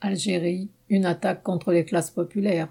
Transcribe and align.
Algérie, 0.00 0.68
une 0.88 1.04
attaque 1.04 1.42
contre 1.42 1.72
les 1.72 1.84
classes 1.84 2.10
populaires. 2.10 2.68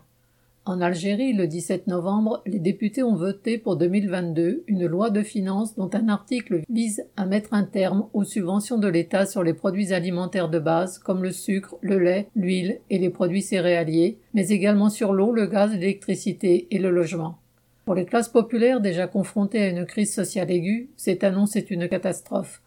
En 0.65 0.81
Algérie, 0.81 1.33
le 1.33 1.47
17 1.47 1.87
novembre, 1.87 2.41
les 2.45 2.59
députés 2.59 3.01
ont 3.01 3.15
voté 3.15 3.57
pour 3.57 3.75
2022 3.77 4.63
une 4.67 4.85
loi 4.85 5.09
de 5.09 5.23
finances 5.23 5.75
dont 5.75 5.89
un 5.93 6.09
article 6.09 6.61
vise 6.69 7.03
à 7.17 7.25
mettre 7.25 7.53
un 7.53 7.63
terme 7.63 8.07
aux 8.13 8.23
subventions 8.23 8.77
de 8.77 8.87
l'État 8.87 9.25
sur 9.25 9.43
les 9.43 9.53
produits 9.53 9.93
alimentaires 9.93 10.49
de 10.49 10.59
base 10.59 10.99
comme 10.99 11.23
le 11.23 11.31
sucre, 11.31 11.75
le 11.81 11.97
lait, 11.97 12.27
l'huile 12.35 12.79
et 12.89 12.99
les 12.99 13.09
produits 13.09 13.41
céréaliers, 13.41 14.17
mais 14.33 14.49
également 14.49 14.89
sur 14.89 15.13
l'eau, 15.13 15.31
le 15.31 15.47
gaz, 15.47 15.71
l'électricité 15.71 16.67
et 16.71 16.77
le 16.77 16.91
logement. 16.91 17.37
Pour 17.85 17.95
les 17.95 18.05
classes 18.05 18.29
populaires 18.29 18.81
déjà 18.81 19.07
confrontées 19.07 19.63
à 19.63 19.69
une 19.69 19.85
crise 19.85 20.13
sociale 20.13 20.51
aiguë, 20.51 20.89
cette 20.97 21.23
annonce 21.23 21.55
est 21.55 21.71
une 21.71 21.87
catastrophe. 21.87 22.61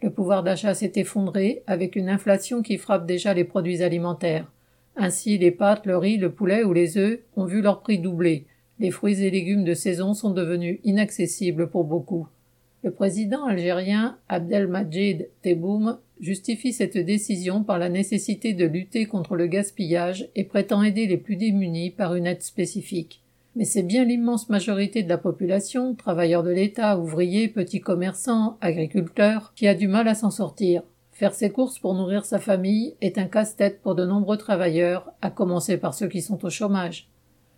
Le 0.00 0.10
pouvoir 0.10 0.44
d'achat 0.44 0.74
s'est 0.74 0.92
effondré 0.94 1.62
avec 1.66 1.96
une 1.96 2.08
inflation 2.08 2.62
qui 2.62 2.78
frappe 2.78 3.06
déjà 3.06 3.34
les 3.34 3.44
produits 3.44 3.82
alimentaires. 3.82 4.50
Ainsi, 4.96 5.38
les 5.38 5.50
pâtes, 5.50 5.86
le 5.86 5.96
riz, 5.96 6.18
le 6.18 6.30
poulet 6.30 6.62
ou 6.62 6.72
les 6.72 6.98
œufs 6.98 7.20
ont 7.36 7.44
vu 7.44 7.62
leur 7.62 7.80
prix 7.80 7.98
doubler. 7.98 8.46
Les 8.78 8.92
fruits 8.92 9.22
et 9.22 9.30
légumes 9.30 9.64
de 9.64 9.74
saison 9.74 10.14
sont 10.14 10.30
devenus 10.30 10.78
inaccessibles 10.84 11.68
pour 11.68 11.84
beaucoup. 11.84 12.28
Le 12.84 12.92
président 12.92 13.44
algérien 13.44 14.18
Abdelmajid 14.28 15.28
Tebboune 15.42 15.98
justifie 16.20 16.72
cette 16.72 16.96
décision 16.96 17.64
par 17.64 17.78
la 17.78 17.88
nécessité 17.88 18.54
de 18.54 18.66
lutter 18.66 19.06
contre 19.06 19.34
le 19.34 19.48
gaspillage 19.48 20.28
et 20.36 20.44
prétend 20.44 20.84
aider 20.84 21.06
les 21.06 21.16
plus 21.16 21.34
démunis 21.34 21.90
par 21.90 22.14
une 22.14 22.26
aide 22.26 22.42
spécifique. 22.42 23.20
Mais 23.58 23.64
c'est 23.64 23.82
bien 23.82 24.04
l'immense 24.04 24.48
majorité 24.50 25.02
de 25.02 25.08
la 25.08 25.18
population, 25.18 25.96
travailleurs 25.96 26.44
de 26.44 26.50
l'État, 26.50 26.96
ouvriers, 26.96 27.48
petits 27.48 27.80
commerçants, 27.80 28.56
agriculteurs, 28.60 29.52
qui 29.56 29.66
a 29.66 29.74
du 29.74 29.88
mal 29.88 30.06
à 30.06 30.14
s'en 30.14 30.30
sortir. 30.30 30.82
Faire 31.10 31.34
ses 31.34 31.50
courses 31.50 31.80
pour 31.80 31.94
nourrir 31.94 32.24
sa 32.24 32.38
famille 32.38 32.94
est 33.00 33.18
un 33.18 33.24
casse-tête 33.24 33.82
pour 33.82 33.96
de 33.96 34.06
nombreux 34.06 34.36
travailleurs, 34.36 35.10
à 35.22 35.30
commencer 35.30 35.76
par 35.76 35.92
ceux 35.92 36.06
qui 36.06 36.22
sont 36.22 36.44
au 36.44 36.50
chômage. 36.50 37.08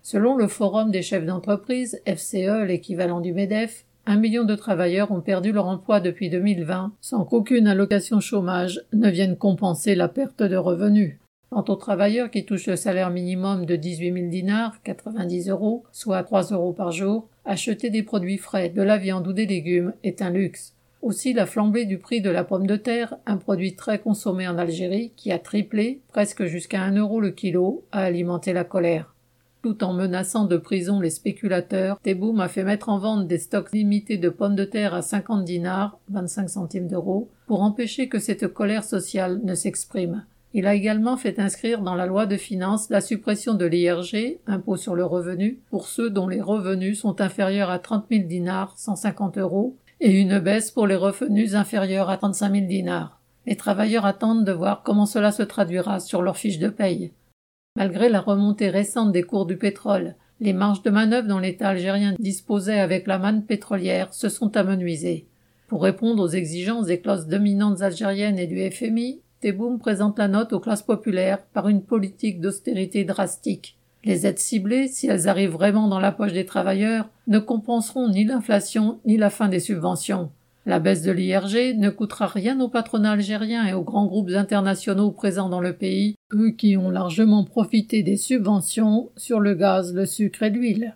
Selon 0.01 0.35
le 0.35 0.47
Forum 0.47 0.89
des 0.89 1.03
chefs 1.03 1.27
d'entreprise, 1.27 2.01
FCE, 2.07 2.65
l'équivalent 2.65 3.21
du 3.21 3.31
MEDEF, 3.31 3.85
un 4.07 4.17
million 4.17 4.43
de 4.43 4.55
travailleurs 4.55 5.11
ont 5.11 5.21
perdu 5.21 5.51
leur 5.51 5.67
emploi 5.67 5.99
depuis 5.99 6.31
2020 6.31 6.93
sans 6.99 7.25
qu'aucune 7.25 7.67
allocation 7.67 8.19
chômage 8.19 8.81
ne 8.91 9.11
vienne 9.11 9.37
compenser 9.37 9.93
la 9.93 10.07
perte 10.07 10.41
de 10.41 10.57
revenus. 10.57 11.19
Quant 11.51 11.65
aux 11.67 11.75
travailleurs 11.75 12.31
qui 12.31 12.45
touchent 12.45 12.67
le 12.67 12.77
salaire 12.77 13.09
minimum 13.09 13.65
de 13.65 13.75
18 13.75 14.13
000 14.13 14.27
dinars, 14.29 14.81
90 14.83 15.49
euros, 15.49 15.83
soit 15.91 16.23
3 16.23 16.43
euros 16.53 16.71
par 16.71 16.93
jour, 16.93 17.27
acheter 17.43 17.89
des 17.89 18.03
produits 18.03 18.37
frais, 18.37 18.69
de 18.69 18.81
la 18.81 18.97
viande 18.97 19.27
ou 19.27 19.33
des 19.33 19.45
légumes 19.45 19.91
est 20.01 20.21
un 20.21 20.29
luxe. 20.29 20.75
Aussi 21.01 21.33
la 21.33 21.45
flambée 21.45 21.83
du 21.83 21.97
prix 21.97 22.21
de 22.21 22.29
la 22.29 22.45
pomme 22.45 22.67
de 22.67 22.77
terre, 22.77 23.17
un 23.25 23.35
produit 23.35 23.75
très 23.75 23.99
consommé 23.99 24.47
en 24.47 24.57
Algérie, 24.57 25.11
qui 25.17 25.29
a 25.33 25.39
triplé, 25.39 25.99
presque 26.07 26.45
jusqu'à 26.45 26.83
un 26.83 26.95
euro 26.95 27.19
le 27.19 27.31
kilo, 27.31 27.83
a 27.91 28.03
alimenté 28.03 28.53
la 28.53 28.63
colère. 28.63 29.13
Tout 29.61 29.83
en 29.83 29.91
menaçant 29.91 30.45
de 30.45 30.55
prison 30.55 31.01
les 31.01 31.09
spéculateurs, 31.09 31.99
Tebboum 32.01 32.39
a 32.39 32.47
fait 32.47 32.63
mettre 32.63 32.87
en 32.87 32.97
vente 32.97 33.27
des 33.27 33.39
stocks 33.39 33.73
limités 33.73 34.17
de 34.17 34.29
pommes 34.29 34.55
de 34.55 34.63
terre 34.63 34.93
à 34.93 35.01
50 35.01 35.43
dinars, 35.43 35.99
25 36.11 36.49
centimes 36.49 36.87
d'euros, 36.87 37.27
pour 37.45 37.61
empêcher 37.61 38.07
que 38.07 38.19
cette 38.19 38.47
colère 38.47 38.85
sociale 38.85 39.41
ne 39.43 39.53
s'exprime. 39.53 40.23
Il 40.53 40.67
a 40.67 40.73
également 40.73 41.15
fait 41.15 41.39
inscrire 41.39 41.81
dans 41.81 41.95
la 41.95 42.05
loi 42.05 42.25
de 42.25 42.35
finances 42.35 42.89
la 42.89 42.99
suppression 42.99 43.53
de 43.53 43.65
l'IRG, 43.65 44.39
impôt 44.47 44.75
sur 44.75 44.95
le 44.95 45.05
revenu, 45.05 45.61
pour 45.69 45.87
ceux 45.87 46.09
dont 46.09 46.27
les 46.27 46.41
revenus 46.41 46.99
sont 46.99 47.21
inférieurs 47.21 47.69
à 47.69 47.79
30 47.79 48.05
000 48.11 48.27
dinars, 48.27 48.73
150 48.77 49.37
euros, 49.37 49.77
et 50.01 50.11
une 50.11 50.39
baisse 50.39 50.71
pour 50.71 50.87
les 50.87 50.95
revenus 50.95 51.55
inférieurs 51.55 52.09
à 52.09 52.17
35 52.17 52.53
000 52.53 52.67
dinars. 52.67 53.21
Les 53.45 53.55
travailleurs 53.55 54.05
attendent 54.05 54.45
de 54.45 54.51
voir 54.51 54.83
comment 54.83 55.05
cela 55.05 55.31
se 55.31 55.43
traduira 55.43 55.99
sur 55.99 56.21
leur 56.21 56.37
fiche 56.37 56.59
de 56.59 56.69
paye. 56.69 57.11
Malgré 57.77 58.09
la 58.09 58.19
remontée 58.19 58.69
récente 58.69 59.13
des 59.13 59.23
cours 59.23 59.45
du 59.45 59.57
pétrole, 59.57 60.15
les 60.41 60.53
marges 60.53 60.81
de 60.81 60.89
manœuvre 60.89 61.27
dont 61.27 61.39
l'État 61.39 61.69
algérien 61.69 62.15
disposait 62.19 62.79
avec 62.79 63.07
la 63.07 63.19
manne 63.19 63.45
pétrolière 63.45 64.13
se 64.13 64.27
sont 64.27 64.57
amenuisées. 64.57 65.27
Pour 65.67 65.83
répondre 65.83 66.21
aux 66.23 66.27
exigences 66.27 66.87
des 66.87 66.99
classes 66.99 67.27
dominantes 67.27 67.81
algériennes 67.81 68.39
et 68.39 68.47
du 68.47 68.69
FMI, 68.69 69.21
Tebboune 69.41 69.79
présente 69.79 70.19
la 70.19 70.27
note 70.27 70.53
aux 70.53 70.59
classes 70.59 70.83
populaires 70.83 71.41
par 71.41 71.67
une 71.67 71.81
politique 71.81 72.39
d'austérité 72.39 73.05
drastique. 73.05 73.75
Les 74.03 74.27
aides 74.27 74.37
ciblées, 74.37 74.87
si 74.87 75.07
elles 75.07 75.27
arrivent 75.27 75.53
vraiment 75.53 75.87
dans 75.87 75.99
la 75.99 76.11
poche 76.11 76.33
des 76.33 76.45
travailleurs, 76.45 77.09
ne 77.25 77.39
compenseront 77.39 78.07
ni 78.07 78.23
l'inflation 78.23 78.99
ni 79.03 79.17
la 79.17 79.31
fin 79.31 79.47
des 79.47 79.59
subventions. 79.59 80.29
La 80.67 80.79
baisse 80.79 81.01
de 81.01 81.11
l'IRG 81.11 81.75
ne 81.75 81.89
coûtera 81.89 82.27
rien 82.27 82.59
au 82.61 82.67
patronat 82.67 83.13
algérien 83.13 83.65
et 83.65 83.73
aux 83.73 83.81
grands 83.81 84.05
groupes 84.05 84.29
internationaux 84.29 85.09
présents 85.09 85.49
dans 85.49 85.59
le 85.59 85.73
pays, 85.73 86.13
eux 86.33 86.51
qui 86.51 86.77
ont 86.77 86.91
largement 86.91 87.43
profité 87.43 88.03
des 88.03 88.17
subventions 88.17 89.09
sur 89.17 89.39
le 89.39 89.55
gaz, 89.55 89.91
le 89.95 90.05
sucre 90.05 90.43
et 90.43 90.51
l'huile. 90.51 90.95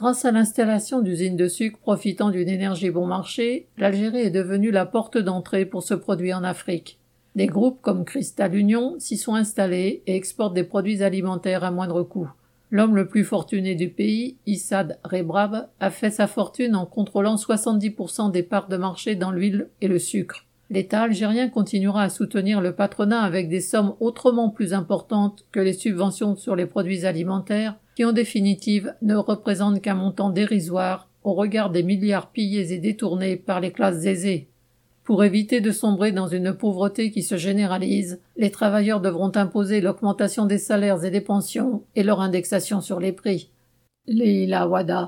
Grâce 0.00 0.24
à 0.24 0.32
l'installation 0.32 1.00
d'usines 1.00 1.36
de 1.36 1.46
sucre 1.46 1.78
profitant 1.78 2.30
d'une 2.30 2.48
énergie 2.48 2.90
bon 2.90 3.06
marché, 3.06 3.68
l'Algérie 3.78 4.22
est 4.22 4.30
devenue 4.30 4.72
la 4.72 4.84
porte 4.84 5.16
d'entrée 5.16 5.64
pour 5.64 5.84
ce 5.84 5.94
produit 5.94 6.34
en 6.34 6.42
Afrique. 6.42 6.98
Des 7.34 7.46
groupes 7.46 7.80
comme 7.80 8.04
Cristal 8.04 8.54
Union 8.54 8.96
s'y 8.98 9.16
sont 9.16 9.34
installés 9.34 10.02
et 10.06 10.16
exportent 10.16 10.54
des 10.54 10.64
produits 10.64 11.02
alimentaires 11.02 11.64
à 11.64 11.70
moindre 11.70 12.02
coût. 12.02 12.30
L'homme 12.70 12.94
le 12.94 13.06
plus 13.06 13.24
fortuné 13.24 13.74
du 13.74 13.88
pays, 13.88 14.36
Issad 14.46 14.98
Rebrab, 15.04 15.68
a 15.80 15.90
fait 15.90 16.10
sa 16.10 16.26
fortune 16.26 16.74
en 16.74 16.84
contrôlant 16.84 17.36
70% 17.36 18.30
des 18.30 18.42
parts 18.42 18.68
de 18.68 18.76
marché 18.76 19.14
dans 19.14 19.30
l'huile 19.30 19.68
et 19.80 19.88
le 19.88 19.98
sucre. 19.98 20.46
L'État 20.68 21.02
algérien 21.02 21.48
continuera 21.48 22.02
à 22.02 22.08
soutenir 22.08 22.60
le 22.60 22.74
patronat 22.74 23.20
avec 23.20 23.48
des 23.48 23.60
sommes 23.60 23.94
autrement 24.00 24.48
plus 24.48 24.72
importantes 24.72 25.44
que 25.52 25.60
les 25.60 25.74
subventions 25.74 26.34
sur 26.34 26.56
les 26.56 26.64
produits 26.66 27.04
alimentaires, 27.04 27.76
qui 27.94 28.06
en 28.06 28.12
définitive 28.12 28.94
ne 29.02 29.14
représentent 29.14 29.82
qu'un 29.82 29.94
montant 29.94 30.30
dérisoire 30.30 31.08
au 31.24 31.34
regard 31.34 31.70
des 31.70 31.82
milliards 31.82 32.30
pillés 32.30 32.72
et 32.72 32.78
détournés 32.78 33.36
par 33.36 33.60
les 33.60 33.70
classes 33.70 34.06
aisées. 34.06 34.48
Pour 35.04 35.24
éviter 35.24 35.60
de 35.60 35.72
sombrer 35.72 36.12
dans 36.12 36.28
une 36.28 36.52
pauvreté 36.52 37.10
qui 37.10 37.22
se 37.22 37.36
généralise, 37.36 38.20
les 38.36 38.52
travailleurs 38.52 39.00
devront 39.00 39.32
imposer 39.34 39.80
l'augmentation 39.80 40.46
des 40.46 40.58
salaires 40.58 41.04
et 41.04 41.10
des 41.10 41.20
pensions 41.20 41.82
et 41.96 42.04
leur 42.04 42.20
indexation 42.20 42.80
sur 42.80 43.00
les 43.00 43.12
prix. 43.12 43.50
Wada 44.06 45.00